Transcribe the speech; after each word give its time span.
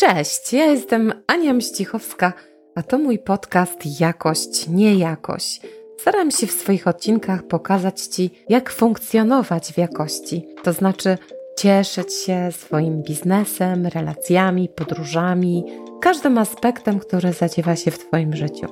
Cześć, 0.00 0.52
ja 0.52 0.64
jestem 0.64 1.12
Ania 1.26 1.52
Mścichowska, 1.52 2.32
a 2.74 2.82
to 2.82 2.98
mój 2.98 3.18
podcast 3.18 4.00
Jakość, 4.00 4.68
nie 4.68 4.94
jakość. 4.94 5.60
Staram 6.00 6.30
się 6.30 6.46
w 6.46 6.52
swoich 6.52 6.86
odcinkach 6.86 7.42
pokazać 7.42 8.00
Ci, 8.00 8.30
jak 8.48 8.70
funkcjonować 8.70 9.72
w 9.72 9.78
jakości, 9.78 10.46
to 10.62 10.72
znaczy 10.72 11.18
cieszyć 11.58 12.14
się 12.14 12.52
swoim 12.52 13.02
biznesem, 13.02 13.86
relacjami, 13.86 14.68
podróżami, 14.68 15.64
każdym 16.00 16.38
aspektem, 16.38 16.98
który 16.98 17.32
zadziewa 17.32 17.76
się 17.76 17.90
w 17.90 17.98
Twoim 17.98 18.36
życiu. 18.36 18.66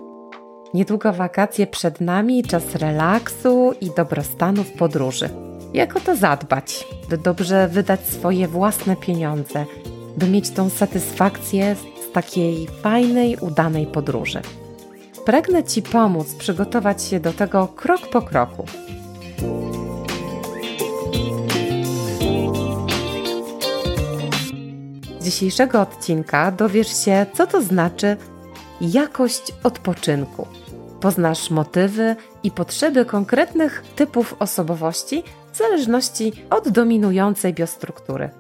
Niedługo 0.75 1.13
wakacje 1.13 1.67
przed 1.67 2.01
nami, 2.01 2.43
czas 2.43 2.75
relaksu 2.75 3.73
i 3.81 3.91
dobrostanu 3.91 4.65
w 4.65 4.73
podróży. 4.73 5.29
Jak 5.75 5.97
o 5.97 6.01
to 6.01 6.17
zadbać, 6.17 6.87
by 7.11 7.19
dobrze 7.19 7.69
wydać 7.69 8.01
swoje 8.01 8.49
własne 8.49 8.97
pieniądze, 8.97 9.65
by 10.17 10.29
mieć 10.29 10.51
tą 10.51 10.71
satysfakcję 10.71 11.77
z 12.09 12.13
takiej 12.13 12.67
fajnej, 12.83 13.37
udanej 13.41 13.87
podróży? 13.87 14.41
Pragnę 15.25 15.65
Ci 15.65 15.83
pomóc 15.83 16.35
przygotować 16.35 17.03
się 17.03 17.21
do 17.21 17.33
tego 17.33 17.69
krok 17.69 18.09
po 18.09 18.23
kroku. 18.23 18.65
Dzisiejszego 25.21 25.81
odcinka 25.81 26.51
dowiesz 26.51 27.05
się, 27.05 27.27
co 27.35 27.47
to 27.47 27.63
znaczy 27.63 28.17
jakość 28.81 29.43
odpoczynku. 29.63 30.47
Poznasz 31.01 31.51
motywy 31.51 32.17
i 32.43 32.51
potrzeby 32.51 33.05
konkretnych 33.05 33.85
typów 33.97 34.37
osobowości 34.39 35.23
w 35.53 35.57
zależności 35.57 36.33
od 36.51 36.69
dominującej 36.69 37.55
biostruktury. 37.55 38.31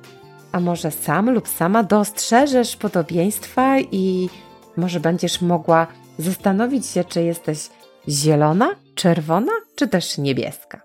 A 0.56 0.60
może 0.60 0.90
sam 0.90 1.30
lub 1.30 1.48
sama 1.48 1.82
dostrzeżesz 1.82 2.76
podobieństwa 2.76 3.80
i 3.80 4.28
może 4.76 5.00
będziesz 5.00 5.40
mogła 5.40 5.86
zastanowić 6.18 6.86
się, 6.86 7.04
czy 7.04 7.22
jesteś 7.22 7.58
zielona, 8.08 8.74
czerwona, 8.94 9.52
czy 9.74 9.88
też 9.88 10.18
niebieska. 10.18 10.82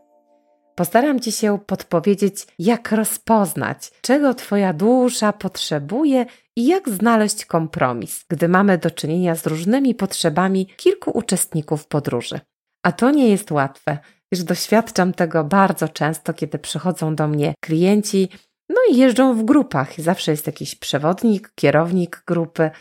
Postaram 0.76 1.20
Ci 1.20 1.32
się 1.32 1.60
podpowiedzieć, 1.66 2.48
jak 2.60 2.92
rozpoznać, 2.92 3.92
czego 4.02 4.34
Twoja 4.34 4.74
dusza 4.74 5.34
potrzebuje 5.34 6.26
i 6.56 6.68
jak 6.68 6.90
znaleźć 6.90 7.46
kompromis, 7.46 8.26
gdy 8.30 8.48
mamy 8.48 8.78
do 8.78 8.92
czynienia 8.92 9.36
z 9.36 9.48
różnymi 9.48 9.96
potrzebami 9.96 10.66
kilku 10.66 11.12
uczestników 11.12 11.88
podróży. 11.88 12.40
A 12.84 12.92
to 12.92 13.12
nie 13.12 13.30
jest 13.30 13.52
łatwe, 13.52 13.98
gdyż 14.32 14.44
doświadczam 14.44 15.14
tego 15.14 15.44
bardzo 15.44 15.90
często, 15.90 16.34
kiedy 16.34 16.60
przychodzą 16.60 17.16
do 17.16 17.28
mnie 17.28 17.54
klienci, 17.62 18.30
no 18.72 18.96
i 18.96 18.98
jeżdżą 18.98 19.36
w 19.36 19.44
grupach. 19.44 20.02
Zawsze 20.02 20.32
jest 20.32 20.48
jakiś 20.48 20.76
przewodnik, 20.76 21.52
kierownik 21.56 22.24
grupy. 22.28 22.72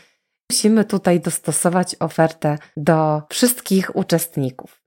Musimy 0.51 0.85
tutaj 0.85 1.19
dostosować 1.19 1.95
ofertę 1.99 2.57
do 2.77 3.21
wszystkich 3.29 3.95
uczestników. 3.95 4.81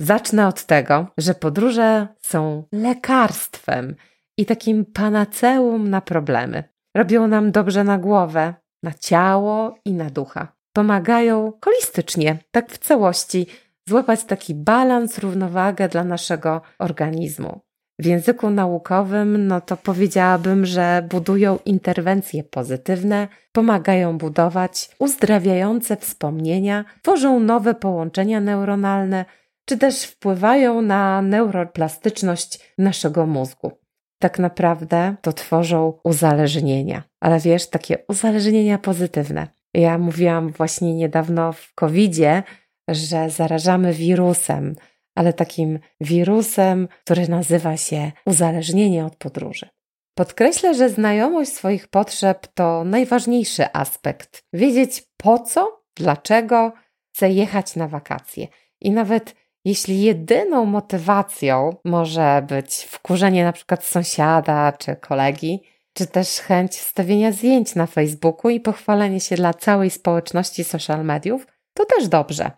Zacznę 0.00 0.48
od 0.48 0.64
tego, 0.64 1.06
że 1.18 1.34
podróże 1.34 2.08
są 2.20 2.64
lekarstwem 2.72 3.96
i 4.38 4.46
takim 4.46 4.84
panaceum 4.84 5.90
na 5.90 6.00
problemy. 6.00 6.64
Robią 6.96 7.26
nam 7.26 7.52
dobrze 7.52 7.84
na 7.84 7.98
głowę, 7.98 8.54
na 8.82 8.92
ciało 8.92 9.74
i 9.84 9.92
na 9.92 10.10
ducha. 10.10 10.52
Pomagają 10.72 11.52
holistycznie, 11.64 12.38
tak 12.50 12.72
w 12.72 12.78
całości, 12.78 13.46
złapać 13.88 14.24
taki 14.24 14.54
balans, 14.54 15.18
równowagę 15.18 15.88
dla 15.88 16.04
naszego 16.04 16.60
organizmu. 16.78 17.60
W 17.98 18.06
języku 18.06 18.50
naukowym, 18.50 19.46
no 19.46 19.60
to 19.60 19.76
powiedziałabym, 19.76 20.66
że 20.66 21.06
budują 21.10 21.58
interwencje 21.64 22.44
pozytywne, 22.44 23.28
pomagają 23.52 24.18
budować 24.18 24.90
uzdrawiające 24.98 25.96
wspomnienia, 25.96 26.84
tworzą 27.02 27.40
nowe 27.40 27.74
połączenia 27.74 28.40
neuronalne, 28.40 29.24
czy 29.64 29.78
też 29.78 30.02
wpływają 30.04 30.82
na 30.82 31.22
neuroplastyczność 31.22 32.74
naszego 32.78 33.26
mózgu. 33.26 33.72
Tak 34.18 34.38
naprawdę 34.38 35.14
to 35.22 35.32
tworzą 35.32 35.98
uzależnienia, 36.04 37.02
ale 37.20 37.40
wiesz, 37.40 37.70
takie 37.70 37.98
uzależnienia 38.08 38.78
pozytywne. 38.78 39.48
Ja 39.74 39.98
mówiłam 39.98 40.50
właśnie 40.50 40.94
niedawno 40.94 41.52
w 41.52 41.74
COVID-zie, 41.74 42.42
że 42.88 43.30
zarażamy 43.30 43.92
wirusem, 43.92 44.74
ale 45.14 45.32
takim 45.32 45.78
wirusem, 46.00 46.88
który 47.04 47.28
nazywa 47.28 47.76
się 47.76 48.12
uzależnienie 48.26 49.06
od 49.06 49.16
podróży. 49.16 49.68
Podkreślę, 50.14 50.74
że 50.74 50.90
znajomość 50.90 51.52
swoich 51.52 51.88
potrzeb 51.88 52.46
to 52.54 52.84
najważniejszy 52.84 53.72
aspekt. 53.72 54.44
Wiedzieć 54.52 55.02
po 55.16 55.38
co, 55.38 55.82
dlaczego 55.96 56.72
chcę 57.14 57.30
jechać 57.30 57.76
na 57.76 57.88
wakacje. 57.88 58.46
I 58.80 58.90
nawet 58.90 59.34
jeśli 59.64 60.02
jedyną 60.02 60.64
motywacją 60.64 61.76
może 61.84 62.44
być 62.48 62.74
wkurzenie 62.74 63.44
na 63.44 63.52
przykład 63.52 63.84
sąsiada 63.84 64.72
czy 64.72 64.96
kolegi, 64.96 65.62
czy 65.94 66.06
też 66.06 66.28
chęć 66.28 66.72
wstawienia 66.72 67.32
zdjęć 67.32 67.74
na 67.74 67.86
Facebooku 67.86 68.50
i 68.50 68.60
pochwalenie 68.60 69.20
się 69.20 69.36
dla 69.36 69.54
całej 69.54 69.90
społeczności 69.90 70.64
social 70.64 71.04
mediów, 71.04 71.46
to 71.74 71.84
też 71.84 72.08
dobrze. 72.08 72.50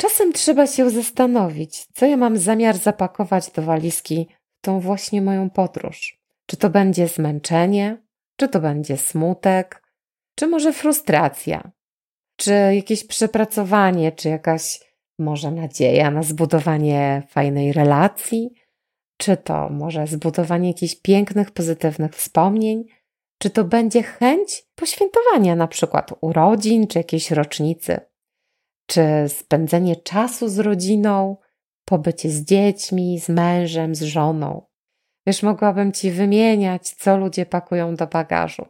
Czasem 0.00 0.32
trzeba 0.32 0.66
się 0.66 0.90
zastanowić, 0.90 1.86
co 1.94 2.06
ja 2.06 2.16
mam 2.16 2.38
zamiar 2.38 2.76
zapakować 2.76 3.50
do 3.50 3.62
walizki 3.62 4.28
w 4.58 4.64
tą 4.64 4.80
właśnie 4.80 5.22
moją 5.22 5.50
podróż. 5.50 6.20
Czy 6.46 6.56
to 6.56 6.70
będzie 6.70 7.08
zmęczenie, 7.08 8.02
czy 8.36 8.48
to 8.48 8.60
będzie 8.60 8.96
smutek, 8.96 9.82
czy 10.34 10.46
może 10.46 10.72
frustracja, 10.72 11.70
czy 12.36 12.52
jakieś 12.74 13.06
przepracowanie, 13.06 14.12
czy 14.12 14.28
jakaś 14.28 14.80
może 15.18 15.50
nadzieja 15.50 16.10
na 16.10 16.22
zbudowanie 16.22 17.22
fajnej 17.28 17.72
relacji, 17.72 18.50
czy 19.16 19.36
to 19.36 19.68
może 19.68 20.06
zbudowanie 20.06 20.68
jakichś 20.68 20.94
pięknych, 20.94 21.50
pozytywnych 21.50 22.14
wspomnień, 22.14 22.84
czy 23.38 23.50
to 23.50 23.64
będzie 23.64 24.02
chęć 24.02 24.62
poświętowania 24.74 25.56
na 25.56 25.68
przykład 25.68 26.10
urodzin, 26.20 26.86
czy 26.86 26.98
jakiejś 26.98 27.30
rocznicy, 27.30 28.09
czy 28.90 29.02
spędzenie 29.28 29.96
czasu 29.96 30.48
z 30.48 30.58
rodziną, 30.58 31.36
pobycie 31.84 32.30
z 32.30 32.44
dziećmi, 32.44 33.20
z 33.20 33.28
mężem, 33.28 33.94
z 33.94 34.02
żoną. 34.02 34.66
Wiesz, 35.26 35.42
mogłabym 35.42 35.92
ci 35.92 36.10
wymieniać, 36.10 36.90
co 36.90 37.16
ludzie 37.16 37.46
pakują 37.46 37.94
do 37.94 38.06
bagażu. 38.06 38.66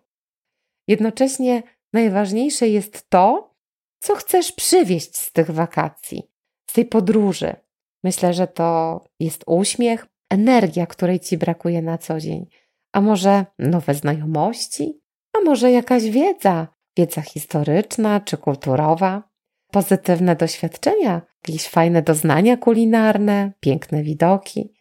Jednocześnie 0.89 1.63
najważniejsze 1.93 2.69
jest 2.69 3.11
to, 3.11 3.55
co 4.03 4.15
chcesz 4.15 4.53
przywieźć 4.53 5.17
z 5.17 5.33
tych 5.33 5.51
wakacji 5.51 6.31
z 6.71 6.73
tej 6.73 6.85
podróży. 6.85 7.57
Myślę, 8.05 8.35
że 8.35 8.47
to 8.47 9.01
jest 9.21 9.45
uśmiech, 9.47 10.07
energia, 10.31 10.87
której 10.87 11.21
ci 11.21 11.39
brakuje 11.39 11.83
na 11.83 11.99
co 11.99 12.21
dzień. 12.21 12.47
A 12.93 13.01
może 13.01 13.47
nowe 13.59 13.95
znajomości? 13.95 15.01
A 15.37 15.41
może 15.41 15.71
jakaś 15.71 16.03
wiedza, 16.03 16.67
wiedza 16.97 17.21
historyczna 17.23 18.21
czy 18.21 18.37
kulturowa? 18.37 19.30
Pozytywne 19.71 20.37
doświadczenia, 20.37 21.23
jakieś 21.47 21.69
fajne 21.69 22.03
doznania 22.03 22.57
kulinarne, 22.57 23.53
piękne 23.61 24.03
widoki, 24.03 24.75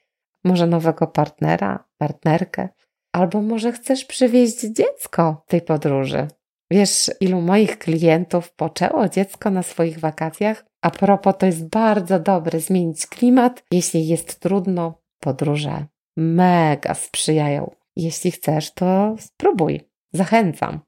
może 0.44 0.68
nowego 0.68 1.08
partnera, 1.08 1.86
partnerkę, 1.98 2.70
albo 3.12 3.42
może 3.42 3.72
chcesz 3.72 4.06
przywieźć 4.06 4.62
dziecko 4.62 5.44
tej 5.48 5.62
podróży. 5.62 6.28
Wiesz, 6.72 7.12
ilu 7.20 7.42
moich 7.42 7.78
klientów 7.78 8.54
poczęło 8.54 9.10
dziecko 9.10 9.50
na 9.50 9.64
swoich 9.64 10.00
wakacjach 10.00 10.70
a 10.82 10.90
propos, 10.92 11.36
to 11.40 11.46
jest 11.46 11.70
bardzo 11.70 12.20
dobre 12.20 12.60
zmienić 12.60 13.08
klimat. 13.08 13.64
Jeśli 13.72 14.08
jest 14.08 14.40
trudno, 14.40 15.02
podróże 15.20 15.86
mega 16.18 16.94
sprzyjają. 16.94 17.76
Jeśli 17.96 18.32
chcesz, 18.32 18.74
to 18.74 19.16
spróbuj. 19.20 19.90
Zachęcam. 20.14 20.80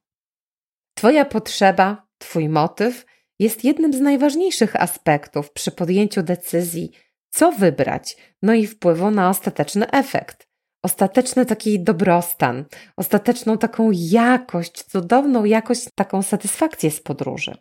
Twoja 0.96 1.26
potrzeba, 1.26 2.08
Twój 2.18 2.50
motyw 2.50 3.06
jest 3.42 3.64
jednym 3.64 3.94
z 3.94 4.00
najważniejszych 4.00 4.76
aspektów 4.76 5.52
przy 5.52 5.72
podjęciu 5.72 6.24
decyzji, 6.24 6.92
co 7.30 7.52
wybrać, 7.52 8.18
no 8.42 8.54
i 8.54 8.68
wpływu 8.68 9.12
na 9.12 9.30
ostateczny 9.30 9.92
efekt. 9.92 10.48
Ostateczny 10.84 11.46
taki 11.46 11.80
dobrostan, 11.80 12.66
ostateczną 12.98 13.58
taką 13.58 13.92
jakość, 13.94 14.84
cudowną 14.84 15.46
jakość, 15.46 15.88
taką 15.96 16.22
satysfakcję 16.22 16.92
z 16.92 17.02
podróży. 17.02 17.56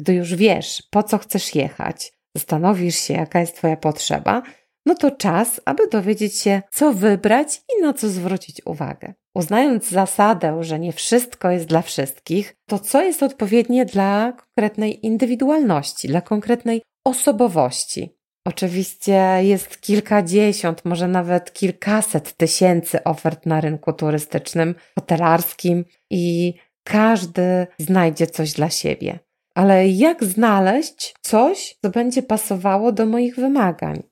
Gdy 0.00 0.14
już 0.14 0.34
wiesz, 0.34 0.82
po 0.90 1.02
co 1.02 1.18
chcesz 1.18 1.54
jechać, 1.54 2.12
zastanowisz 2.36 2.96
się, 2.96 3.14
jaka 3.14 3.40
jest 3.40 3.56
Twoja 3.56 3.76
potrzeba, 3.76 4.42
no 4.88 4.94
to 4.94 5.10
czas, 5.10 5.60
aby 5.64 5.88
dowiedzieć 5.88 6.38
się, 6.38 6.62
co 6.70 6.92
wybrać 6.92 7.60
i 7.78 7.82
na 7.82 7.92
co 7.92 8.08
zwrócić 8.08 8.62
uwagę. 8.66 9.14
Uznając 9.34 9.88
zasadę, 9.88 10.64
że 10.64 10.78
nie 10.78 10.92
wszystko 10.92 11.50
jest 11.50 11.66
dla 11.66 11.82
wszystkich, 11.82 12.56
to 12.68 12.78
co 12.78 13.02
jest 13.02 13.22
odpowiednie 13.22 13.84
dla 13.84 14.32
konkretnej 14.32 15.06
indywidualności, 15.06 16.08
dla 16.08 16.20
konkretnej 16.20 16.82
osobowości. 17.04 18.16
Oczywiście 18.44 19.22
jest 19.40 19.80
kilkadziesiąt, 19.80 20.84
może 20.84 21.08
nawet 21.08 21.52
kilkaset 21.52 22.36
tysięcy 22.36 23.04
ofert 23.04 23.46
na 23.46 23.60
rynku 23.60 23.92
turystycznym, 23.92 24.74
hotelarskim 24.98 25.84
i 26.10 26.54
każdy 26.84 27.66
znajdzie 27.78 28.26
coś 28.26 28.52
dla 28.52 28.70
siebie. 28.70 29.18
Ale 29.54 29.88
jak 29.88 30.24
znaleźć 30.24 31.14
coś, 31.20 31.78
co 31.82 31.90
będzie 31.90 32.22
pasowało 32.22 32.92
do 32.92 33.06
moich 33.06 33.36
wymagań? 33.36 34.02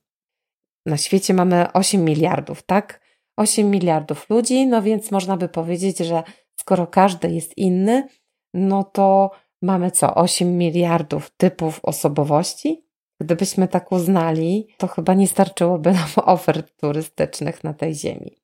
Na 0.87 0.97
świecie 0.97 1.33
mamy 1.33 1.71
8 1.73 2.05
miliardów, 2.05 2.63
tak? 2.63 3.01
8 3.37 3.69
miliardów 3.69 4.29
ludzi, 4.29 4.67
no 4.67 4.81
więc 4.81 5.11
można 5.11 5.37
by 5.37 5.49
powiedzieć, 5.49 5.97
że 5.97 6.23
skoro 6.59 6.87
każdy 6.87 7.31
jest 7.31 7.57
inny, 7.57 8.07
no 8.53 8.83
to 8.83 9.31
mamy 9.61 9.91
co? 9.91 10.15
8 10.15 10.57
miliardów 10.57 11.29
typów 11.37 11.79
osobowości? 11.83 12.85
Gdybyśmy 13.21 13.67
tak 13.67 13.91
uznali, 13.91 14.67
to 14.77 14.87
chyba 14.87 15.13
nie 15.13 15.27
starczyłoby 15.27 15.91
nam 15.91 16.09
ofert 16.35 16.77
turystycznych 16.81 17.63
na 17.63 17.73
tej 17.73 17.95
ziemi. 17.95 18.37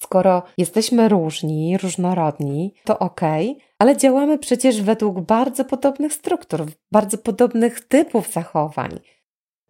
Skoro 0.00 0.42
jesteśmy 0.58 1.08
różni, 1.08 1.78
różnorodni, 1.78 2.74
to 2.84 2.98
ok, 2.98 3.20
ale 3.78 3.96
działamy 3.96 4.38
przecież 4.38 4.82
według 4.82 5.20
bardzo 5.20 5.64
podobnych 5.64 6.12
struktur, 6.12 6.66
bardzo 6.92 7.18
podobnych 7.18 7.80
typów 7.80 8.32
zachowań. 8.32 9.00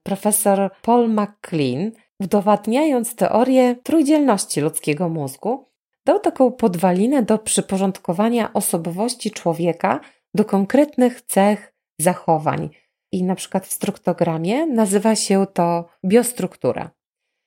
Profesor 0.02 0.70
Paul 0.82 1.10
McLean, 1.10 1.92
udowadniając 2.22 3.14
teorię 3.14 3.76
trójdzielności 3.82 4.60
ludzkiego 4.60 5.08
mózgu, 5.08 5.68
dał 6.04 6.20
taką 6.20 6.52
podwalinę 6.52 7.22
do 7.22 7.38
przyporządkowania 7.38 8.52
osobowości 8.52 9.30
człowieka 9.30 10.00
do 10.34 10.44
konkretnych 10.44 11.22
cech 11.22 11.74
zachowań. 11.98 12.70
I 13.12 13.24
na 13.24 13.34
przykład 13.34 13.66
w 13.66 13.72
struktogramie 13.72 14.66
nazywa 14.66 15.14
się 15.16 15.46
to 15.52 15.88
biostruktura. 16.04 16.90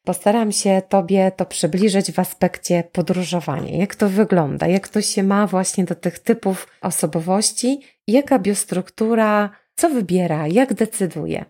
Postaram 0.05 0.51
się 0.51 0.81
Tobie 0.89 1.31
to 1.31 1.45
przybliżyć 1.45 2.11
w 2.11 2.19
aspekcie 2.19 2.83
podróżowania. 2.91 3.77
Jak 3.77 3.95
to 3.95 4.09
wygląda, 4.09 4.67
jak 4.67 4.87
to 4.87 5.01
się 5.01 5.23
ma 5.23 5.47
właśnie 5.47 5.85
do 5.85 5.95
tych 5.95 6.19
typów 6.19 6.67
osobowości, 6.81 7.81
jaka 8.07 8.39
biostruktura, 8.39 9.49
co 9.75 9.89
wybiera, 9.89 10.47
jak 10.47 10.73
decyduje. 10.73 11.45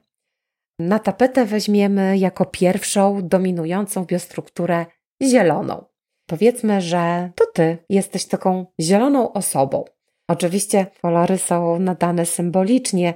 Na 0.80 1.00
tapetę 1.00 1.46
weźmiemy 1.46 2.18
jako 2.18 2.46
pierwszą 2.46 3.28
dominującą 3.28 4.06
biostrukturę 4.06 4.86
zieloną. 5.24 5.86
Powiedzmy, 6.26 6.82
że 6.82 7.32
to 7.36 7.46
Ty 7.54 7.78
jesteś 7.90 8.26
taką 8.26 8.66
zieloną 8.82 9.34
osobą. 9.34 9.86
Oczywiście 10.28 10.86
kolory 11.02 11.38
są 11.38 11.80
nadane 11.80 12.26
symbolicznie, 12.26 13.14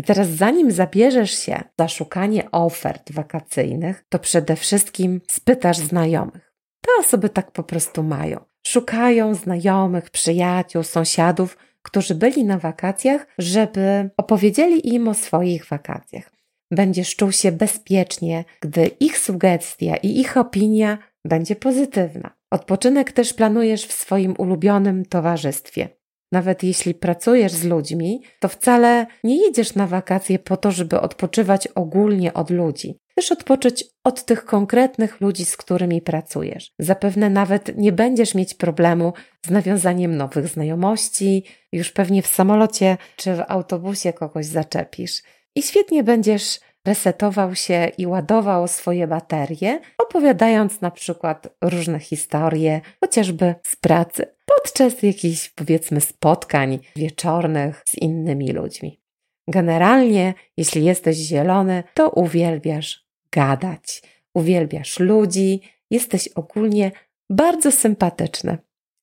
i 0.00 0.02
teraz, 0.02 0.28
zanim 0.28 0.70
zabierzesz 0.70 1.30
się 1.30 1.62
za 1.78 1.88
szukanie 1.88 2.50
ofert 2.50 3.12
wakacyjnych, 3.12 4.04
to 4.08 4.18
przede 4.18 4.56
wszystkim 4.56 5.20
spytasz 5.28 5.78
znajomych. 5.78 6.54
Te 6.80 6.90
osoby 7.00 7.28
tak 7.28 7.50
po 7.50 7.62
prostu 7.62 8.02
mają. 8.02 8.40
Szukają 8.66 9.34
znajomych, 9.34 10.10
przyjaciół, 10.10 10.82
sąsiadów, 10.82 11.58
którzy 11.82 12.14
byli 12.14 12.44
na 12.44 12.58
wakacjach, 12.58 13.26
żeby 13.38 14.10
opowiedzieli 14.16 14.94
im 14.94 15.08
o 15.08 15.14
swoich 15.14 15.66
wakacjach. 15.66 16.39
Będziesz 16.70 17.16
czuł 17.16 17.32
się 17.32 17.52
bezpiecznie, 17.52 18.44
gdy 18.60 18.86
ich 18.86 19.18
sugestia 19.18 19.96
i 19.96 20.20
ich 20.20 20.36
opinia 20.36 20.98
będzie 21.24 21.56
pozytywna. 21.56 22.30
Odpoczynek 22.50 23.12
też 23.12 23.34
planujesz 23.34 23.86
w 23.86 23.92
swoim 23.92 24.34
ulubionym 24.38 25.04
towarzystwie. 25.04 25.88
Nawet 26.32 26.62
jeśli 26.62 26.94
pracujesz 26.94 27.52
z 27.52 27.64
ludźmi, 27.64 28.22
to 28.40 28.48
wcale 28.48 29.06
nie 29.24 29.36
jedziesz 29.46 29.74
na 29.74 29.86
wakacje 29.86 30.38
po 30.38 30.56
to, 30.56 30.70
żeby 30.70 31.00
odpoczywać 31.00 31.66
ogólnie 31.66 32.34
od 32.34 32.50
ludzi. 32.50 32.98
Chcesz 33.10 33.32
odpocząć 33.32 33.84
od 34.04 34.24
tych 34.24 34.44
konkretnych 34.44 35.20
ludzi, 35.20 35.44
z 35.44 35.56
którymi 35.56 36.02
pracujesz. 36.02 36.72
Zapewne 36.78 37.30
nawet 37.30 37.76
nie 37.76 37.92
będziesz 37.92 38.34
mieć 38.34 38.54
problemu 38.54 39.12
z 39.46 39.50
nawiązaniem 39.50 40.16
nowych 40.16 40.48
znajomości, 40.48 41.44
już 41.72 41.90
pewnie 41.92 42.22
w 42.22 42.26
samolocie 42.26 42.96
czy 43.16 43.34
w 43.34 43.42
autobusie 43.48 44.12
kogoś 44.12 44.46
zaczepisz. 44.46 45.22
I 45.60 45.62
świetnie 45.62 46.04
będziesz 46.04 46.60
resetował 46.86 47.54
się 47.54 47.90
i 47.98 48.06
ładował 48.06 48.68
swoje 48.68 49.06
baterie, 49.06 49.80
opowiadając 49.98 50.80
na 50.80 50.90
przykład 50.90 51.48
różne 51.60 52.00
historie, 52.00 52.80
chociażby 53.00 53.54
z 53.62 53.76
pracy, 53.76 54.26
podczas 54.46 55.02
jakichś 55.02 55.48
powiedzmy 55.48 56.00
spotkań 56.00 56.78
wieczornych 56.96 57.82
z 57.88 57.94
innymi 57.94 58.52
ludźmi. 58.52 59.00
Generalnie, 59.48 60.34
jeśli 60.56 60.84
jesteś 60.84 61.16
zielony, 61.16 61.82
to 61.94 62.10
uwielbiasz 62.10 63.06
gadać, 63.32 64.02
uwielbiasz 64.34 64.98
ludzi, 64.98 65.60
jesteś 65.90 66.28
ogólnie 66.28 66.92
bardzo 67.30 67.72
sympatyczny. 67.72 68.58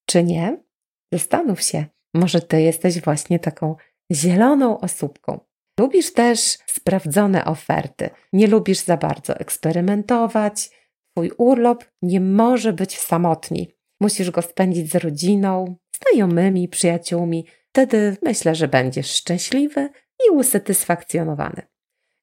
Czy 0.05 0.23
nie? 0.23 0.57
Zastanów 1.13 1.61
się, 1.61 1.85
może 2.13 2.41
ty 2.41 2.61
jesteś 2.61 3.01
właśnie 3.01 3.39
taką 3.39 3.75
zieloną 4.11 4.79
osóbką. 4.79 5.46
Lubisz 5.79 6.13
też 6.13 6.57
sprawdzone 6.67 7.45
oferty. 7.45 8.09
Nie 8.33 8.47
lubisz 8.47 8.79
za 8.79 8.97
bardzo 8.97 9.39
eksperymentować. 9.39 10.69
Twój 11.11 11.31
urlop 11.37 11.85
nie 12.01 12.21
może 12.21 12.73
być 12.73 12.97
samotni. 12.99 13.71
Musisz 14.01 14.31
go 14.31 14.41
spędzić 14.41 14.91
z 14.91 14.95
rodziną, 14.95 15.75
znajomymi, 16.01 16.67
przyjaciółmi. 16.67 17.45
Wtedy 17.69 18.17
myślę, 18.21 18.55
że 18.55 18.67
będziesz 18.67 19.11
szczęśliwy 19.11 19.89
i 20.27 20.29
usatysfakcjonowany. 20.29 21.61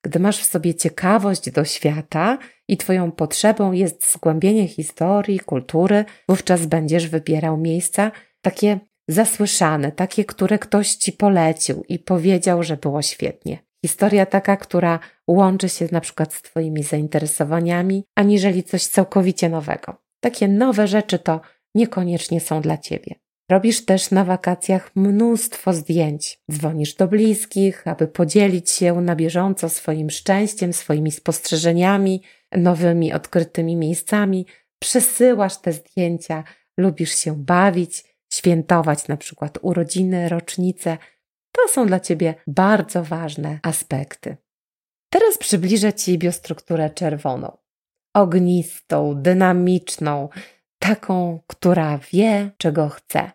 Gdy 0.05 0.19
masz 0.19 0.39
w 0.39 0.47
sobie 0.47 0.75
ciekawość 0.75 1.51
do 1.51 1.65
świata 1.65 2.39
i 2.69 2.77
Twoją 2.77 3.13
potrzebą 3.13 3.73
jest 3.73 4.13
zgłębienie 4.13 4.69
historii, 4.69 5.41
kultury, 5.41 6.05
wówczas 6.29 6.67
będziesz 6.67 7.09
wybierał 7.09 7.57
miejsca 7.57 8.13
takie 8.43 8.81
zasłyszane, 9.09 9.93
takie, 9.93 10.25
które 10.25 10.59
ktoś 10.59 10.95
ci 10.95 11.13
polecił 11.13 11.85
i 11.89 11.99
powiedział, 11.99 12.63
że 12.63 12.77
było 12.77 13.03
świetnie. 13.03 13.59
Historia 13.85 14.27
taka, 14.27 14.57
która 14.57 14.99
łączy 15.29 15.69
się 15.69 15.89
na 15.93 16.01
przykład 16.01 16.35
z 16.35 16.43
Twoimi 16.43 16.83
zainteresowaniami, 16.83 18.05
aniżeli 18.15 18.63
coś 18.63 18.87
całkowicie 18.87 19.49
nowego. 19.49 19.97
Takie 20.21 20.49
nowe 20.49 20.87
rzeczy 20.87 21.19
to 21.19 21.41
niekoniecznie 21.75 22.41
są 22.41 22.61
dla 22.61 22.79
Ciebie. 22.79 23.15
Robisz 23.51 23.85
też 23.85 24.11
na 24.11 24.25
wakacjach 24.25 24.91
mnóstwo 24.97 25.73
zdjęć. 25.73 26.41
Dzwonisz 26.53 26.95
do 26.95 27.09
bliskich, 27.09 27.89
aby 27.89 28.09
podzielić 28.09 28.71
się 28.71 29.01
na 29.01 29.17
bieżąco 29.17 29.69
swoim 29.69 30.11
szczęściem, 30.11 30.73
swoimi 30.73 31.13
spostrzeżeniami, 31.13 32.23
nowymi 32.57 33.13
odkrytymi 33.13 33.77
miejscami. 33.77 34.47
Przesyłasz 34.79 35.61
te 35.61 35.73
zdjęcia, 35.73 36.45
lubisz 36.79 37.15
się 37.19 37.37
bawić, 37.37 38.05
świętować 38.37 39.09
na 39.09 39.17
przykład 39.17 39.59
urodziny, 39.63 40.29
rocznice. 40.29 40.99
To 41.53 41.69
są 41.69 41.87
dla 41.87 42.01
Ciebie 42.01 42.35
bardzo 42.47 43.05
ważne 43.05 43.59
aspekty. 43.63 44.37
Teraz 45.11 45.39
przybliżę 45.39 45.93
Ci 45.93 46.19
biostrukturę 46.19 46.91
czerwoną. 46.91 47.57
Ognistą, 48.15 49.23
dynamiczną, 49.23 50.29
taką, 50.79 51.41
która 51.47 51.99
wie, 52.13 52.51
czego 52.59 52.89
chce. 52.89 53.31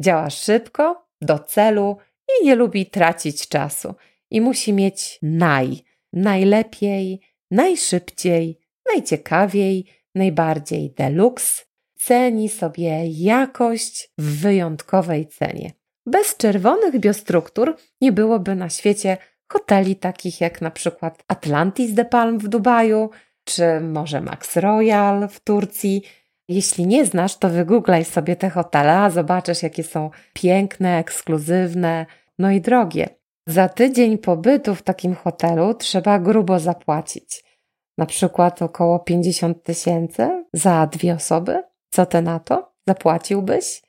Działa 0.00 0.30
szybko, 0.30 1.08
do 1.20 1.38
celu 1.38 1.96
i 2.28 2.44
nie 2.44 2.54
lubi 2.54 2.86
tracić 2.86 3.48
czasu. 3.48 3.94
I 4.30 4.40
musi 4.40 4.72
mieć 4.72 5.18
naj, 5.22 5.84
najlepiej, 6.12 7.20
najszybciej, 7.50 8.58
najciekawiej, 8.92 9.86
najbardziej 10.14 10.90
deluxe, 10.90 11.64
ceni 11.94 12.48
sobie 12.48 13.06
jakość 13.06 14.10
w 14.18 14.40
wyjątkowej 14.40 15.26
cenie. 15.26 15.72
Bez 16.06 16.36
czerwonych 16.36 17.00
biostruktur 17.00 17.76
nie 18.00 18.12
byłoby 18.12 18.54
na 18.54 18.68
świecie 18.68 19.16
hoteli 19.52 19.96
takich 19.96 20.40
jak 20.40 20.60
na 20.60 20.70
przykład 20.70 21.24
Atlantis 21.28 21.92
de 21.92 22.04
Palm 22.04 22.38
w 22.38 22.48
Dubaju, 22.48 23.10
czy 23.44 23.80
może 23.80 24.20
Max 24.20 24.56
Royal 24.56 25.28
w 25.28 25.40
Turcji. 25.40 26.02
Jeśli 26.48 26.86
nie 26.86 27.06
znasz, 27.06 27.36
to 27.36 27.48
wygooglaj 27.48 28.04
sobie 28.04 28.36
te 28.36 28.50
hotele, 28.50 28.98
a 28.98 29.10
zobaczysz, 29.10 29.62
jakie 29.62 29.82
są 29.82 30.10
piękne, 30.32 30.98
ekskluzywne, 30.98 32.06
no 32.38 32.50
i 32.50 32.60
drogie. 32.60 33.08
Za 33.46 33.68
tydzień 33.68 34.18
pobytu 34.18 34.74
w 34.74 34.82
takim 34.82 35.14
hotelu 35.14 35.74
trzeba 35.74 36.18
grubo 36.18 36.58
zapłacić. 36.58 37.44
Na 37.98 38.06
przykład 38.06 38.62
około 38.62 38.98
50 38.98 39.62
tysięcy 39.62 40.44
za 40.52 40.86
dwie 40.86 41.14
osoby. 41.14 41.62
Co 41.94 42.06
ty 42.06 42.22
na 42.22 42.40
to? 42.40 42.72
Zapłaciłbyś? 42.88 43.82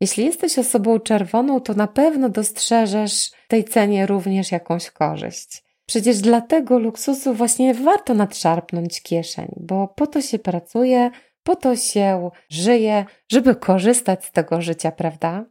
Jeśli 0.00 0.24
jesteś 0.24 0.58
osobą 0.58 0.98
czerwoną, 0.98 1.60
to 1.60 1.74
na 1.74 1.86
pewno 1.86 2.28
dostrzeżesz 2.28 3.30
w 3.44 3.48
tej 3.48 3.64
cenie 3.64 4.06
również 4.06 4.52
jakąś 4.52 4.90
korzyść. 4.90 5.64
Przecież 5.86 6.20
dla 6.20 6.40
tego 6.40 6.78
luksusu 6.78 7.34
właśnie 7.34 7.74
warto 7.74 8.14
nadszarpnąć 8.14 9.02
kieszeń, 9.02 9.54
bo 9.56 9.88
po 9.88 10.06
to 10.06 10.22
się 10.22 10.38
pracuje, 10.38 11.10
po 11.42 11.56
to 11.56 11.76
się 11.76 12.30
żyje, 12.48 13.04
żeby 13.32 13.56
korzystać 13.56 14.24
z 14.24 14.32
tego 14.32 14.60
życia, 14.60 14.92
prawda? 14.92 15.44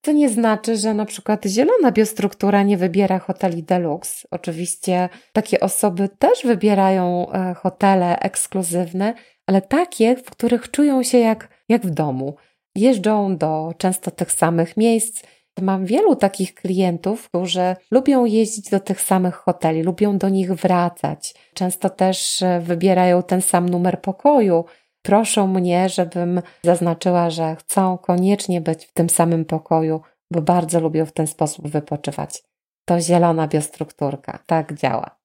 To 0.00 0.12
nie 0.12 0.28
znaczy, 0.28 0.76
że 0.76 0.94
na 0.94 1.04
przykład 1.04 1.44
zielona 1.46 1.92
biostruktura 1.92 2.62
nie 2.62 2.76
wybiera 2.76 3.18
hoteli 3.18 3.62
deluxe. 3.62 4.28
Oczywiście 4.30 5.08
takie 5.32 5.60
osoby 5.60 6.08
też 6.18 6.42
wybierają 6.44 7.32
e, 7.32 7.54
hotele 7.54 8.18
ekskluzywne, 8.18 9.14
ale 9.46 9.62
takie, 9.62 10.16
w 10.16 10.30
których 10.30 10.70
czują 10.70 11.02
się 11.02 11.18
jak, 11.18 11.48
jak 11.68 11.86
w 11.86 11.90
domu. 11.90 12.34
Jeżdżą 12.74 13.36
do 13.36 13.72
często 13.78 14.10
tych 14.10 14.32
samych 14.32 14.76
miejsc 14.76 15.22
Mam 15.60 15.86
wielu 15.86 16.16
takich 16.16 16.54
klientów, 16.54 17.28
którzy 17.28 17.76
lubią 17.90 18.24
jeździć 18.24 18.70
do 18.70 18.80
tych 18.80 19.00
samych 19.00 19.34
hoteli, 19.34 19.82
lubią 19.82 20.18
do 20.18 20.28
nich 20.28 20.52
wracać. 20.52 21.34
Często 21.54 21.90
też 21.90 22.42
e, 22.42 22.60
wybierają 22.60 23.22
ten 23.22 23.42
sam 23.42 23.68
numer 23.68 24.00
pokoju. 24.00 24.64
Proszą 25.02 25.46
mnie, 25.46 25.88
żebym 25.88 26.42
zaznaczyła, 26.62 27.30
że 27.30 27.56
chcą 27.56 27.98
koniecznie 27.98 28.60
być 28.60 28.86
w 28.86 28.92
tym 28.92 29.10
samym 29.10 29.44
pokoju, 29.44 30.00
bo 30.30 30.42
bardzo 30.42 30.80
lubią 30.80 31.06
w 31.06 31.12
ten 31.12 31.26
sposób 31.26 31.68
wypoczywać. 31.68 32.42
To 32.84 33.00
zielona 33.00 33.48
biostrukturka. 33.48 34.38
Tak 34.46 34.74
działa. 34.74 35.18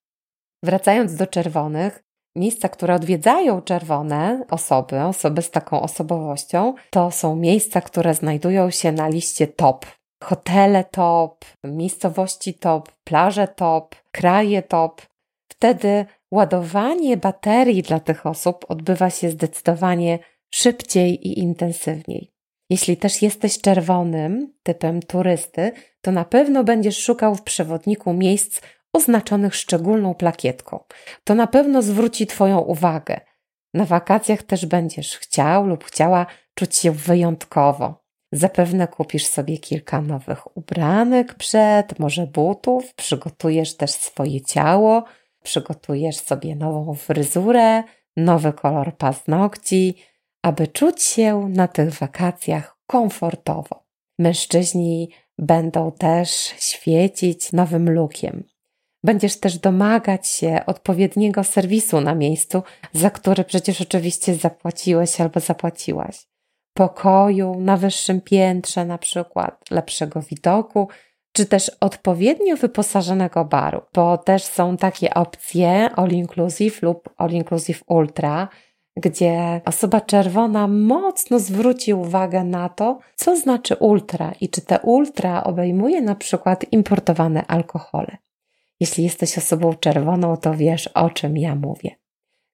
Wracając 0.63 1.15
do 1.15 1.27
czerwonych, 1.27 2.03
miejsca, 2.36 2.69
które 2.69 2.95
odwiedzają 2.95 3.62
czerwone 3.62 4.45
osoby, 4.50 5.01
osoby 5.01 5.41
z 5.41 5.51
taką 5.51 5.81
osobowością, 5.81 6.74
to 6.89 7.12
są 7.12 7.36
miejsca, 7.36 7.81
które 7.81 8.13
znajdują 8.13 8.71
się 8.71 8.91
na 8.91 9.07
liście 9.07 9.48
top. 9.48 9.86
Hotele 10.24 10.83
top, 10.83 11.45
miejscowości 11.63 12.53
top, 12.53 12.91
plaże 13.03 13.48
top, 13.48 13.95
kraje 14.12 14.62
top. 14.62 15.01
Wtedy 15.51 16.05
ładowanie 16.31 17.17
baterii 17.17 17.81
dla 17.81 18.00
tych 18.00 18.25
osób 18.25 18.65
odbywa 18.67 19.09
się 19.09 19.29
zdecydowanie 19.29 20.19
szybciej 20.53 21.27
i 21.27 21.39
intensywniej. 21.39 22.31
Jeśli 22.69 22.98
też 22.98 23.21
jesteś 23.21 23.62
czerwonym 23.62 24.53
typem 24.63 25.01
turysty, 25.01 25.71
to 26.01 26.12
na 26.12 26.25
pewno 26.25 26.63
będziesz 26.63 27.03
szukał 27.03 27.36
w 27.36 27.41
przewodniku 27.41 28.13
miejsc 28.13 28.62
oznaczonych 28.93 29.55
szczególną 29.55 30.13
plakietką. 30.13 30.84
To 31.24 31.36
na 31.36 31.48
pewno 31.48 31.81
zwróci 31.81 32.27
Twoją 32.27 32.60
uwagę. 32.60 33.22
Na 33.74 33.86
wakacjach 33.86 34.43
też 34.43 34.65
będziesz 34.65 35.17
chciał 35.17 35.67
lub 35.67 35.84
chciała 35.84 36.25
czuć 36.53 36.75
się 36.75 36.91
wyjątkowo. 36.91 38.03
Zapewne 38.31 38.88
kupisz 38.88 39.25
sobie 39.25 39.58
kilka 39.58 40.01
nowych 40.01 40.58
ubranek 40.58 41.34
przed, 41.34 42.00
może 42.00 42.27
butów, 42.27 42.93
przygotujesz 42.96 43.77
też 43.77 43.91
swoje 43.91 44.41
ciało, 44.41 45.03
przygotujesz 45.43 46.17
sobie 46.17 46.55
nową 46.55 46.93
fryzurę, 46.93 47.84
nowy 48.17 48.53
kolor 48.53 48.98
paznokci, 48.98 49.96
aby 50.41 50.67
czuć 50.67 51.03
się 51.03 51.50
na 51.50 51.67
tych 51.67 51.93
wakacjach 51.93 52.77
komfortowo. 52.88 53.84
Mężczyźni 54.19 55.10
będą 55.38 55.91
też 55.91 56.29
świecić 56.60 57.51
nowym 57.53 57.89
lookiem. 57.89 58.43
Będziesz 59.03 59.39
też 59.39 59.58
domagać 59.58 60.27
się 60.27 60.62
odpowiedniego 60.65 61.44
serwisu 61.44 62.01
na 62.01 62.15
miejscu, 62.15 62.63
za 62.94 63.10
który 63.10 63.44
przecież 63.44 63.82
oczywiście 63.82 64.36
zapłaciłeś 64.36 65.22
albo 65.22 65.39
zapłaciłaś. 65.39 66.27
Pokoju 66.74 67.60
na 67.60 67.77
wyższym 67.77 68.22
piętrze, 68.22 68.86
na 68.86 68.98
przykład, 68.98 69.72
lepszego 69.72 70.22
widoku, 70.22 70.88
czy 71.32 71.46
też 71.46 71.72
odpowiednio 71.79 72.56
wyposażonego 72.56 73.46
baru, 73.46 73.82
bo 73.94 74.18
też 74.18 74.44
są 74.44 74.77
takie 74.77 75.13
opcje 75.13 75.89
all 75.89 76.10
inclusive 76.10 76.82
lub 76.82 77.10
all 77.18 77.32
inclusive 77.32 77.84
ultra, 77.88 78.48
gdzie 78.98 79.62
osoba 79.65 80.01
czerwona 80.01 80.68
mocno 80.68 81.39
zwróci 81.39 81.94
uwagę 81.94 82.44
na 82.44 82.70
to, 82.70 83.00
co 83.15 83.38
znaczy 83.38 83.75
ultra 83.75 84.34
i 84.41 84.50
czy 84.50 84.62
te 84.62 84.79
ultra 84.79 85.44
obejmuje 85.44 86.01
na 86.01 86.15
przykład 86.15 86.65
importowane 86.72 87.46
alkohole. 87.48 88.18
Jeśli 88.79 89.03
jesteś 89.03 89.38
osobą 89.38 89.74
czerwoną, 89.74 90.38
to 90.38 90.53
wiesz, 90.53 90.88
o 90.88 91.09
czym 91.09 91.38
ja 91.38 91.55
mówię. 91.55 91.95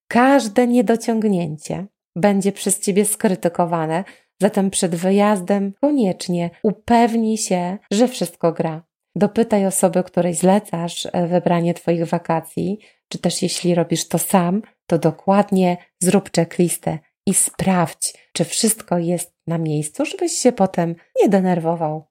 Każde 0.08 0.67
niedociągnięcie 0.67 1.88
będzie 2.15 2.51
przez 2.51 2.79
ciebie 2.79 3.05
skrytykowane, 3.05 4.03
zatem 4.41 4.70
przed 4.70 4.96
wyjazdem 4.96 5.74
koniecznie 5.82 6.50
upewnij 6.63 7.38
się, 7.38 7.77
że 7.91 8.08
wszystko 8.08 8.51
gra. 8.51 8.84
Dopytaj 9.15 9.65
osoby, 9.65 10.03
której 10.03 10.34
zlecasz 10.34 11.05
e, 11.05 11.27
wybranie 11.27 11.74
Twoich 11.74 12.05
wakacji, 12.05 12.79
czy 13.10 13.20
też 13.20 13.41
jeśli 13.41 13.75
robisz 13.75 14.08
to 14.08 14.17
sam, 14.17 14.62
to 14.88 14.98
dokładnie 14.98 15.77
zrób 16.00 16.29
checklistę 16.36 17.00
i 17.25 17.34
sprawdź, 17.34 18.13
czy 18.34 18.46
wszystko 18.46 18.98
jest 18.98 19.34
na 19.48 19.58
miejscu, 19.58 20.05
żebyś 20.05 20.32
się 20.32 20.51
potem 20.51 20.96
nie 21.22 21.29
denerwował. 21.29 22.03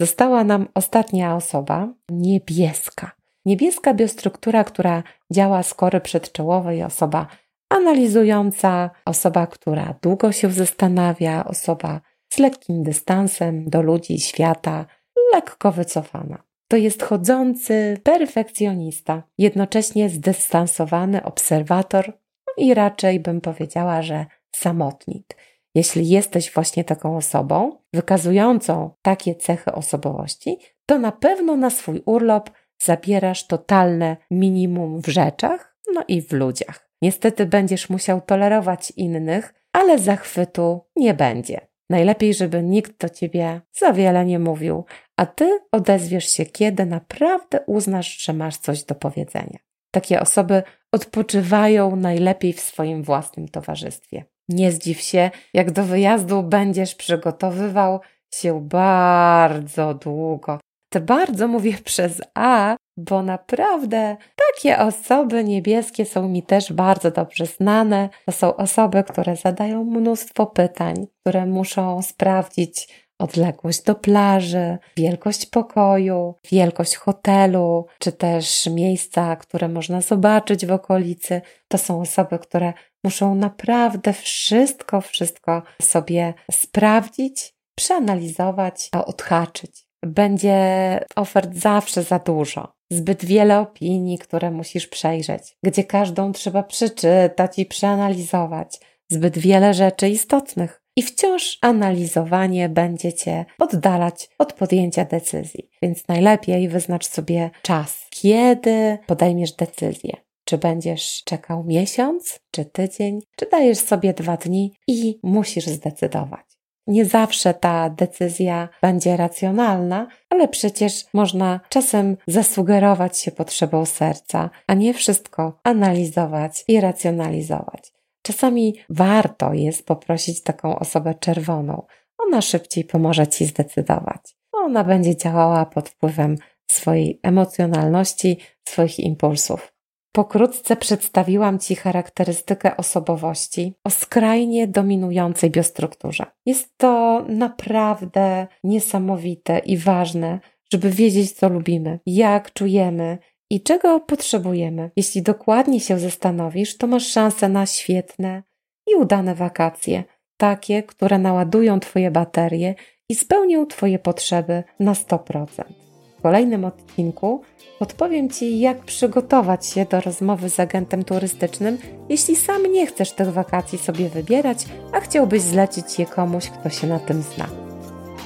Została 0.00 0.44
nam 0.44 0.68
ostatnia 0.74 1.36
osoba, 1.36 1.94
niebieska. 2.10 3.15
Niebieska 3.46 3.94
biostruktura, 3.94 4.64
która 4.64 5.02
działa 5.32 5.62
z 5.62 5.74
kory 5.74 6.00
przedczołowej, 6.00 6.82
osoba 6.82 7.26
analizująca, 7.68 8.90
osoba, 9.04 9.46
która 9.46 9.94
długo 10.02 10.32
się 10.32 10.50
zastanawia, 10.50 11.44
osoba 11.44 12.00
z 12.32 12.38
lekkim 12.38 12.82
dystansem 12.82 13.70
do 13.70 13.82
ludzi, 13.82 14.20
świata, 14.20 14.86
lekko 15.34 15.72
wycofana. 15.72 16.42
To 16.68 16.76
jest 16.76 17.02
chodzący 17.02 18.00
perfekcjonista, 18.02 19.22
jednocześnie 19.38 20.08
zdystansowany 20.08 21.24
obserwator 21.24 22.12
i 22.56 22.74
raczej 22.74 23.20
bym 23.20 23.40
powiedziała, 23.40 24.02
że 24.02 24.26
samotnik. 24.56 25.36
Jeśli 25.74 26.08
jesteś 26.08 26.52
właśnie 26.52 26.84
taką 26.84 27.16
osobą, 27.16 27.78
wykazującą 27.92 28.90
takie 29.02 29.34
cechy 29.34 29.72
osobowości, 29.72 30.58
to 30.86 30.98
na 30.98 31.12
pewno 31.12 31.56
na 31.56 31.70
swój 31.70 32.02
urlop 32.06 32.50
zabierasz 32.78 33.46
totalne 33.46 34.16
minimum 34.30 35.00
w 35.00 35.06
rzeczach, 35.06 35.76
no 35.94 36.04
i 36.08 36.22
w 36.22 36.32
ludziach. 36.32 36.88
Niestety 37.02 37.46
będziesz 37.46 37.90
musiał 37.90 38.20
tolerować 38.20 38.92
innych, 38.96 39.54
ale 39.72 39.98
zachwytu 39.98 40.80
nie 40.96 41.14
będzie. 41.14 41.60
Najlepiej, 41.90 42.34
żeby 42.34 42.62
nikt 42.62 43.00
do 43.00 43.08
ciebie 43.08 43.60
za 43.72 43.92
wiele 43.92 44.24
nie 44.24 44.38
mówił, 44.38 44.84
a 45.16 45.26
ty 45.26 45.60
odezwiesz 45.72 46.28
się, 46.28 46.44
kiedy 46.44 46.86
naprawdę 46.86 47.60
uznasz, 47.66 48.18
że 48.18 48.32
masz 48.32 48.56
coś 48.56 48.84
do 48.84 48.94
powiedzenia. 48.94 49.58
Takie 49.90 50.20
osoby 50.20 50.62
odpoczywają 50.92 51.96
najlepiej 51.96 52.52
w 52.52 52.60
swoim 52.60 53.02
własnym 53.02 53.48
towarzystwie. 53.48 54.24
Nie 54.48 54.72
zdziw 54.72 55.00
się, 55.00 55.30
jak 55.54 55.70
do 55.70 55.84
wyjazdu 55.84 56.42
będziesz 56.42 56.94
przygotowywał 56.94 58.00
się 58.34 58.60
bardzo 58.60 59.94
długo. 59.94 60.60
Te 60.88 61.00
bardzo 61.00 61.48
mówię 61.48 61.78
przez 61.84 62.22
A, 62.34 62.76
bo 62.96 63.22
naprawdę 63.22 64.16
takie 64.52 64.78
osoby 64.78 65.44
niebieskie 65.44 66.04
są 66.04 66.28
mi 66.28 66.42
też 66.42 66.72
bardzo 66.72 67.10
dobrze 67.10 67.46
znane. 67.46 68.08
To 68.26 68.32
są 68.32 68.56
osoby, 68.56 69.04
które 69.04 69.36
zadają 69.36 69.84
mnóstwo 69.84 70.46
pytań, 70.46 71.06
które 71.20 71.46
muszą 71.46 72.02
sprawdzić 72.02 73.06
odległość 73.18 73.82
do 73.82 73.94
plaży, 73.94 74.78
wielkość 74.96 75.46
pokoju, 75.46 76.34
wielkość 76.50 76.96
hotelu, 76.96 77.86
czy 77.98 78.12
też 78.12 78.66
miejsca, 78.66 79.36
które 79.36 79.68
można 79.68 80.00
zobaczyć 80.00 80.66
w 80.66 80.72
okolicy. 80.72 81.40
To 81.68 81.78
są 81.78 82.00
osoby, 82.00 82.38
które 82.38 82.72
muszą 83.04 83.34
naprawdę 83.34 84.12
wszystko, 84.12 85.00
wszystko 85.00 85.62
sobie 85.82 86.34
sprawdzić, 86.52 87.54
przeanalizować, 87.74 88.88
a 88.92 89.04
odhaczyć. 89.04 89.85
Będzie 90.06 91.00
ofert 91.16 91.54
zawsze 91.54 92.02
za 92.02 92.18
dużo 92.18 92.72
zbyt 92.90 93.24
wiele 93.24 93.60
opinii, 93.60 94.18
które 94.18 94.50
musisz 94.50 94.86
przejrzeć, 94.86 95.56
gdzie 95.64 95.84
każdą 95.84 96.32
trzeba 96.32 96.62
przeczytać 96.62 97.58
i 97.58 97.66
przeanalizować, 97.66 98.80
zbyt 99.10 99.38
wiele 99.38 99.74
rzeczy 99.74 100.08
istotnych. 100.08 100.82
I 100.98 101.02
wciąż 101.02 101.58
analizowanie 101.60 102.68
będzie 102.68 103.12
cię 103.12 103.44
oddalać 103.58 104.28
od 104.38 104.52
podjęcia 104.52 105.04
decyzji. 105.04 105.68
Więc 105.82 106.08
najlepiej 106.08 106.68
wyznacz 106.68 107.06
sobie 107.06 107.50
czas, 107.62 108.06
kiedy 108.10 108.98
podejmiesz 109.06 109.52
decyzję. 109.52 110.16
Czy 110.44 110.58
będziesz 110.58 111.22
czekał 111.24 111.64
miesiąc, 111.64 112.40
czy 112.50 112.64
tydzień, 112.64 113.20
czy 113.36 113.46
dajesz 113.50 113.78
sobie 113.78 114.14
dwa 114.14 114.36
dni 114.36 114.72
i 114.88 115.18
musisz 115.22 115.66
zdecydować. 115.66 116.55
Nie 116.86 117.04
zawsze 117.04 117.54
ta 117.54 117.90
decyzja 117.90 118.68
będzie 118.82 119.16
racjonalna, 119.16 120.06
ale 120.30 120.48
przecież 120.48 121.04
można 121.14 121.60
czasem 121.68 122.16
zasugerować 122.26 123.18
się 123.18 123.30
potrzebą 123.30 123.86
serca, 123.86 124.50
a 124.66 124.74
nie 124.74 124.94
wszystko 124.94 125.60
analizować 125.64 126.64
i 126.68 126.80
racjonalizować. 126.80 127.92
Czasami 128.22 128.74
warto 128.90 129.54
jest 129.54 129.86
poprosić 129.86 130.42
taką 130.42 130.78
osobę 130.78 131.14
czerwoną. 131.14 131.82
Ona 132.18 132.42
szybciej 132.42 132.84
pomoże 132.84 133.26
ci 133.26 133.46
zdecydować. 133.46 134.36
Ona 134.52 134.84
będzie 134.84 135.16
działała 135.16 135.66
pod 135.66 135.88
wpływem 135.88 136.36
swojej 136.70 137.20
emocjonalności, 137.22 138.38
swoich 138.64 138.98
impulsów. 138.98 139.75
Pokrótce 140.16 140.76
przedstawiłam 140.76 141.58
Ci 141.58 141.76
charakterystykę 141.76 142.76
osobowości 142.76 143.74
o 143.84 143.90
skrajnie 143.90 144.68
dominującej 144.68 145.50
biostrukturze. 145.50 146.26
Jest 146.46 146.78
to 146.78 147.24
naprawdę 147.28 148.46
niesamowite 148.64 149.58
i 149.58 149.76
ważne, 149.76 150.40
żeby 150.72 150.90
wiedzieć, 150.90 151.32
co 151.32 151.48
lubimy, 151.48 152.00
jak 152.06 152.52
czujemy 152.52 153.18
i 153.50 153.62
czego 153.62 154.00
potrzebujemy. 154.00 154.90
Jeśli 154.96 155.22
dokładnie 155.22 155.80
się 155.80 155.98
zastanowisz, 155.98 156.76
to 156.76 156.86
masz 156.86 157.06
szansę 157.06 157.48
na 157.48 157.66
świetne 157.66 158.42
i 158.86 158.94
udane 158.94 159.34
wakacje, 159.34 160.04
takie, 160.36 160.82
które 160.82 161.18
naładują 161.18 161.80
Twoje 161.80 162.10
baterie 162.10 162.74
i 163.08 163.14
spełnią 163.14 163.66
Twoje 163.66 163.98
potrzeby 163.98 164.64
na 164.80 164.92
100%. 164.92 165.85
Kolejnym 166.26 166.64
odcinku 166.64 167.40
podpowiem 167.78 168.30
Ci, 168.30 168.60
jak 168.60 168.78
przygotować 168.78 169.66
się 169.66 169.84
do 169.84 170.00
rozmowy 170.00 170.50
z 170.50 170.60
agentem 170.60 171.04
turystycznym, 171.04 171.78
jeśli 172.08 172.36
sam 172.36 172.72
nie 172.72 172.86
chcesz 172.86 173.12
tych 173.12 173.32
wakacji 173.32 173.78
sobie 173.78 174.08
wybierać, 174.08 174.58
a 174.92 175.00
chciałbyś 175.00 175.42
zlecić 175.42 175.98
je 175.98 176.06
komuś, 176.06 176.50
kto 176.50 176.70
się 176.70 176.86
na 176.86 176.98
tym 176.98 177.22
zna. 177.22 177.46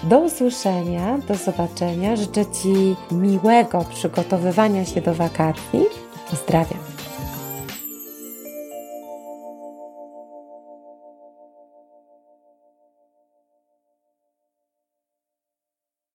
Do 0.02 0.18
usłyszenia, 0.18 1.18
do 1.28 1.34
zobaczenia. 1.34 2.16
Życzę 2.16 2.46
Ci 2.46 2.96
miłego 3.10 3.84
przygotowywania 3.94 4.84
się 4.84 5.00
do 5.00 5.14
wakacji. 5.14 5.84
Pozdrawiam. 6.30 6.99